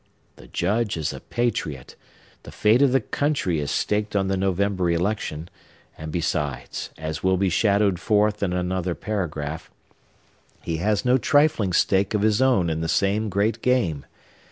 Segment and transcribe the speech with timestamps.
[0.37, 1.95] The Judge is a patriot;
[2.41, 5.47] the fate of the country is staked on the November election;
[5.95, 9.69] and besides, as will be shadowed forth in another paragraph,
[10.63, 14.07] he has no trifling stake of his own in the same great game.